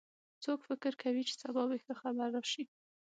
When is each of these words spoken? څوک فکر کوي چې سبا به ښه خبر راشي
څوک 0.43 0.59
فکر 0.67 0.91
کوي 1.03 1.23
چې 1.29 1.33
سبا 1.41 1.63
به 1.69 1.75
ښه 1.83 1.93
خبر 2.01 2.27
راشي 2.35 2.63